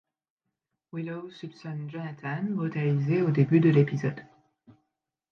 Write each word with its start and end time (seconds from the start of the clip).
Willow 0.91 1.29
soupçonne 1.29 1.87
Jonathan, 1.87 2.45
brutalisé 2.57 3.21
au 3.21 3.29
début 3.29 3.59
de 3.59 3.69
l'épisode. 3.69 4.23